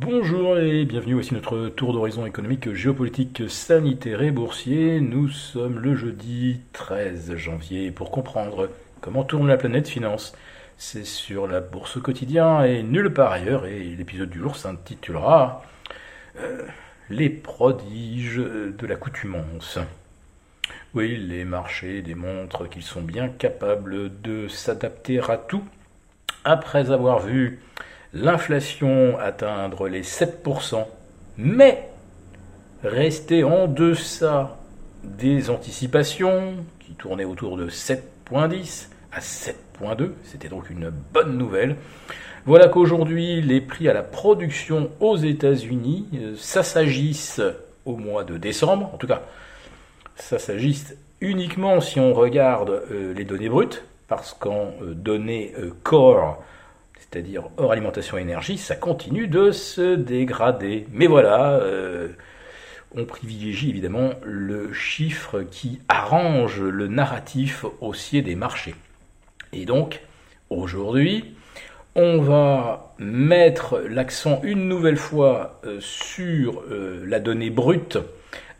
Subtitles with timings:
[0.00, 5.00] Bonjour et bienvenue, voici notre tour d'horizon économique, géopolitique, sanitaire et boursier.
[5.00, 10.36] Nous sommes le jeudi 13 janvier pour comprendre comment tourne la planète finance.
[10.76, 15.64] C'est sur la bourse quotidien et nulle part ailleurs et l'épisode du jour s'intitulera
[16.36, 16.62] euh,
[17.10, 19.80] Les prodiges de l'accoutumance.
[20.94, 25.64] Oui, les marchés démontrent qu'ils sont bien capables de s'adapter à tout
[26.44, 27.58] après avoir vu
[28.12, 30.84] l'inflation atteindre les 7%,
[31.36, 31.88] mais
[32.82, 34.56] rester en deçà
[35.04, 41.76] des anticipations qui tournaient autour de 7.10 à 7.2, c'était donc une bonne nouvelle.
[42.46, 47.40] Voilà qu'aujourd'hui, les prix à la production aux États-Unis, euh, ça s'agisse
[47.84, 49.22] au mois de décembre, en tout cas,
[50.16, 56.42] ça s'agisse uniquement si on regarde euh, les données brutes, parce qu'en euh, données core,
[56.98, 60.86] c'est-à-dire hors alimentation énergie, ça continue de se dégrader.
[60.92, 62.08] Mais voilà, euh,
[62.94, 68.74] on privilégie évidemment le chiffre qui arrange le narratif haussier des marchés.
[69.52, 70.00] Et donc,
[70.50, 71.34] aujourd'hui,
[71.94, 77.98] on va mettre l'accent une nouvelle fois euh, sur euh, la donnée brute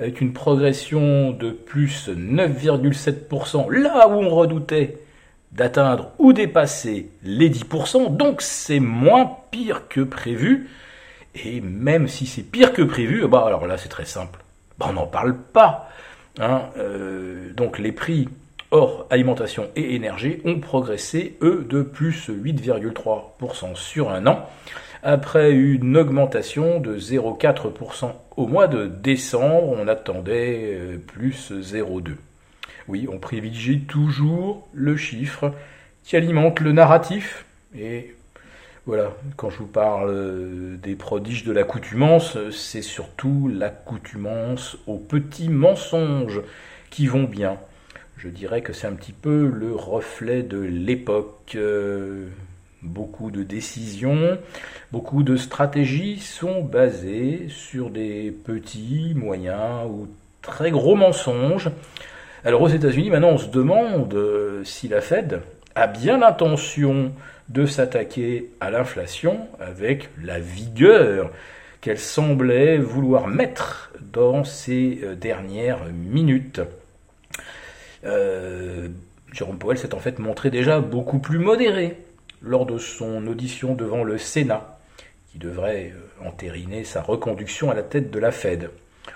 [0.00, 4.98] avec une progression de plus 9,7%, là où on redoutait
[5.52, 10.68] d'atteindre ou dépasser les 10%, donc c'est moins pire que prévu.
[11.34, 14.40] Et même si c'est pire que prévu, bah alors là c'est très simple,
[14.78, 15.90] bah on n'en parle pas.
[16.40, 16.62] Hein.
[16.76, 18.28] Euh, donc les prix
[18.70, 24.46] hors alimentation et énergie ont progressé, eux, de plus 8,3% sur un an,
[25.02, 32.14] après une augmentation de 0,4% au mois de décembre, on attendait euh, plus 0,2%.
[32.88, 35.52] Oui, on privilégie toujours le chiffre
[36.04, 37.44] qui alimente le narratif.
[37.78, 38.14] Et
[38.86, 45.50] voilà, quand je vous parle euh, des prodiges de l'accoutumance, c'est surtout l'accoutumance aux petits
[45.50, 46.40] mensonges
[46.88, 47.58] qui vont bien.
[48.16, 51.52] Je dirais que c'est un petit peu le reflet de l'époque.
[51.54, 52.28] Euh,
[52.82, 54.38] beaucoup de décisions,
[54.92, 60.08] beaucoup de stratégies sont basées sur des petits, moyens ou
[60.42, 61.70] très gros mensonges
[62.44, 65.42] alors aux États-Unis, maintenant, on se demande euh, si la Fed
[65.74, 67.12] a bien l'intention
[67.48, 71.30] de s'attaquer à l'inflation avec la vigueur
[71.80, 76.60] qu'elle semblait vouloir mettre dans ces euh, dernières minutes.
[78.04, 78.88] Euh,
[79.32, 81.96] Jérôme Powell s'est en fait montré déjà beaucoup plus modéré
[82.40, 84.78] lors de son audition devant le Sénat,
[85.32, 85.92] qui devrait
[86.24, 88.70] entériner sa reconduction à la tête de la Fed.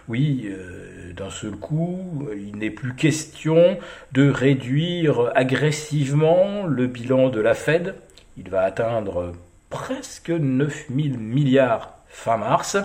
[0.09, 3.79] Oui, euh, d'un seul coup, il n'est plus question
[4.13, 7.95] de réduire agressivement le bilan de la Fed.
[8.37, 9.33] Il va atteindre
[9.71, 12.77] presque 9000 milliards fin mars.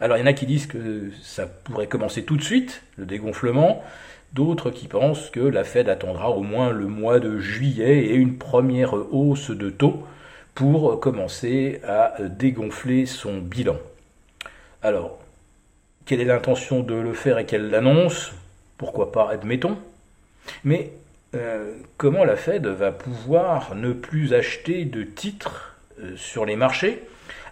[0.00, 3.06] Alors il y en a qui disent que ça pourrait commencer tout de suite, le
[3.06, 3.82] dégonflement.
[4.32, 8.36] D'autres qui pensent que la Fed attendra au moins le mois de juillet et une
[8.36, 10.04] première hausse de taux
[10.54, 13.76] pour commencer à dégonfler son bilan.
[14.82, 15.18] Alors,
[16.06, 18.32] quelle est l'intention de le faire et qu'elle l'annonce
[18.78, 19.76] Pourquoi pas, admettons.
[20.64, 20.92] Mais
[21.34, 27.02] euh, comment la Fed va pouvoir ne plus acheter de titres euh, sur les marchés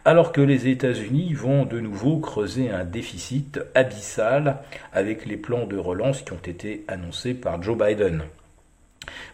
[0.06, 4.58] alors que les États-Unis vont de nouveau creuser un déficit abyssal
[4.92, 8.22] avec les plans de relance qui ont été annoncés par Joe Biden?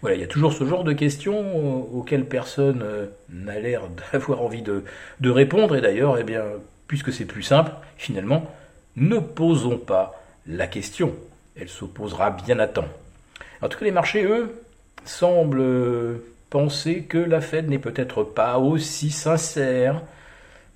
[0.01, 2.85] Voilà, il y a toujours ce genre de questions euh, auxquelles personne
[3.29, 3.83] n'a l'air
[4.13, 4.85] d'avoir envie de,
[5.21, 5.77] de, répondre.
[5.77, 6.45] Et d'ailleurs, eh bien,
[6.87, 8.51] puisque c'est plus simple, finalement,
[8.97, 11.15] ne posons pas la question.
[11.57, 12.89] Elle s'opposera bien à temps.
[13.63, 14.63] En tout cas, les marchés, eux,
[15.05, 16.21] semblent
[16.51, 20.03] penser que la Fed n'est peut-être pas aussi sincère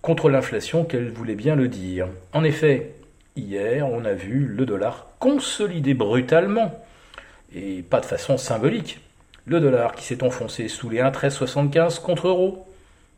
[0.02, 2.06] contre l'inflation qu'elle voulait bien le dire.
[2.32, 2.92] En effet,
[3.36, 6.72] hier, on a vu le dollar consolider brutalement,
[7.54, 9.00] et pas de façon symbolique.
[9.46, 12.66] Le dollar qui s'est enfoncé sous les 1,1375 contre euro,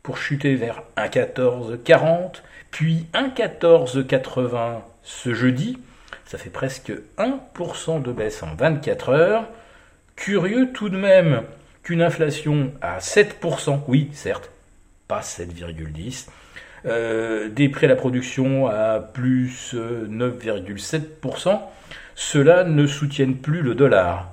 [0.07, 2.41] pour chuter vers 1,1440,
[2.71, 5.79] puis 1,1480 ce jeudi.
[6.23, 9.49] Ça fait presque 1% de baisse en 24 heures.
[10.15, 11.43] Curieux tout de même
[11.83, 14.49] qu'une inflation à 7%, oui certes,
[15.09, 16.29] pas 7,10%,
[16.85, 21.59] euh, des prix à la production à plus 9,7%,
[22.15, 24.29] cela ne soutienne plus le dollar.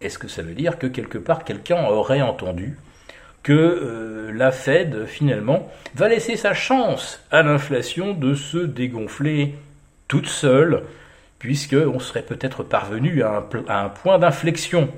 [0.00, 2.78] Est-ce que ça veut dire que quelque part quelqu'un aurait entendu
[3.42, 9.54] que euh, la Fed, finalement, va laisser sa chance à l'inflation de se dégonfler
[10.08, 10.82] toute seule,
[11.38, 14.88] puisqu'on serait peut-être parvenu à un, point d'inflexion.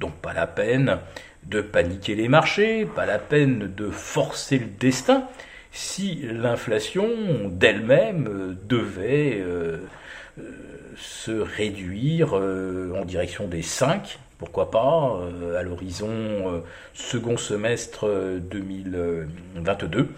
[0.00, 0.98] Donc pas la peine
[1.44, 5.24] de paniquer les marchés, pas la peine de forcer le destin.
[5.72, 7.08] si l'inflation
[7.50, 9.42] d'elle-même devait
[10.96, 15.18] se réduire en direction des 5, pourquoi pas,
[15.58, 16.62] à l'horizon
[16.92, 18.06] second semestre
[18.40, 20.08] 2022.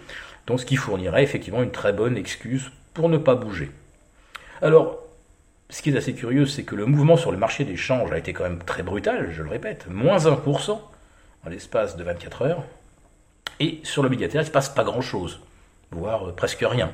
[0.46, 3.70] Donc ce qui fournirait effectivement une très bonne excuse pour ne pas bouger.
[4.62, 4.98] Alors,
[5.70, 8.18] ce qui est assez curieux, c'est que le mouvement sur le marché des changes a
[8.18, 12.64] été quand même très brutal, je le répète, moins 1% en l'espace de 24 heures.
[13.60, 15.40] Et sur l'obligataire, il ne se passe pas grand-chose,
[15.90, 16.90] voire presque rien.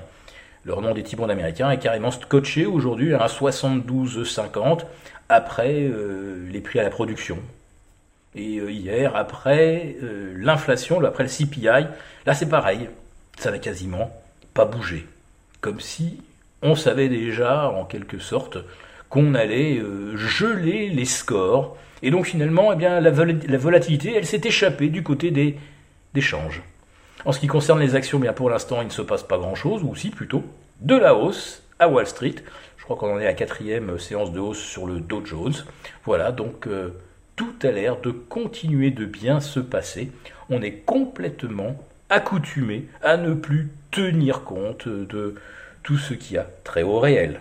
[0.64, 4.82] Le renom des T-bonds américains est carrément scotché aujourd'hui à 72,50
[5.29, 7.38] après euh, les prix à la production.
[8.37, 11.87] Et euh, hier, après euh, l'inflation, après le CPI,
[12.26, 12.88] là c'est pareil,
[13.38, 14.11] ça n'a quasiment
[14.55, 15.06] pas bougé.
[15.61, 16.23] Comme si
[16.62, 18.58] on savait déjà, en quelque sorte,
[19.08, 19.82] qu'on allait
[20.15, 21.76] geler les scores.
[22.03, 25.56] Et donc finalement, eh bien, la, volatilité, elle s'est échappée du côté des,
[26.15, 26.62] des changes.
[27.24, 29.82] En ce qui concerne les actions, bien pour l'instant, il ne se passe pas grand-chose,
[29.84, 30.42] ou aussi plutôt
[30.80, 32.34] de la hausse à Wall Street.
[32.78, 35.54] Je crois qu'on en est à la quatrième séance de hausse sur le Dow Jones.
[36.04, 36.90] Voilà, donc euh,
[37.36, 40.10] tout a l'air de continuer de bien se passer.
[40.50, 41.76] On est complètement
[42.10, 45.36] accoutumé à ne plus tenir compte de
[45.84, 47.40] tout ce qui a très haut réel.